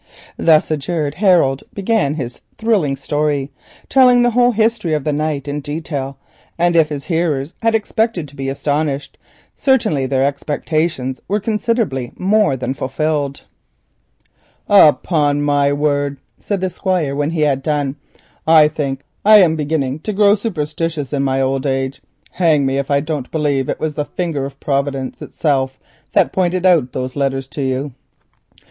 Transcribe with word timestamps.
Thus 0.35 0.71
adjured, 0.71 1.13
Harold 1.13 1.61
began 1.75 2.15
his 2.15 2.41
thrilling 2.57 2.95
story, 2.95 3.51
telling 3.87 4.23
the 4.23 4.31
whole 4.31 4.51
history 4.51 4.95
of 4.95 5.03
the 5.03 5.13
night 5.13 5.47
in 5.47 5.59
detail, 5.61 6.17
and 6.57 6.75
if 6.75 6.89
his 6.89 7.05
hearers 7.05 7.53
had 7.61 7.75
expected 7.75 8.27
to 8.27 8.35
be 8.35 8.49
astonished 8.49 9.19
certainly 9.55 10.07
their 10.07 10.25
expectations 10.25 11.21
were 11.27 11.39
considerably 11.39 12.13
more 12.17 12.55
than 12.55 12.73
fulfilled. 12.73 13.43
"Upon 14.67 15.43
my 15.43 15.71
word," 15.71 16.17
said 16.39 16.61
the 16.61 16.71
Squire 16.71 17.13
when 17.15 17.29
he 17.29 17.41
had 17.41 17.61
done, 17.61 17.95
"I 18.47 18.69
think 18.69 19.01
I 19.23 19.37
am 19.37 19.55
beginning 19.55 19.99
to 19.99 20.13
grow 20.13 20.33
superstitious 20.33 21.13
in 21.13 21.21
my 21.21 21.39
old 21.41 21.67
age. 21.67 22.01
Hang 22.31 22.65
me 22.65 22.79
if 22.79 22.89
I 22.89 23.01
don't 23.01 23.29
believe 23.29 23.69
it 23.69 23.79
was 23.79 23.93
the 23.93 24.05
finger 24.05 24.45
of 24.45 24.59
Providence 24.59 25.21
itself 25.21 25.79
that 26.13 26.33
pointed 26.33 26.65
out 26.65 26.91
those 26.91 27.15
letters 27.15 27.47
to 27.49 27.61
you. 27.61 27.91